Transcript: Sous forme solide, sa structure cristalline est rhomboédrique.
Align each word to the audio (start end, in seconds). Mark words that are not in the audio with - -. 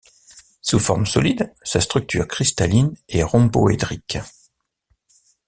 Sous 0.63 0.79
forme 0.79 1.05
solide, 1.05 1.53
sa 1.61 1.79
structure 1.79 2.27
cristalline 2.27 2.91
est 3.07 3.21
rhomboédrique. 3.21 4.17